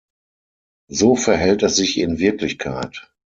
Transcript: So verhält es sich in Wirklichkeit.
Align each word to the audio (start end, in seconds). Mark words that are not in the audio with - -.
So 0.89 1.15
verhält 1.15 1.61
es 1.61 1.75
sich 1.75 1.99
in 1.99 2.17
Wirklichkeit. 2.17 3.13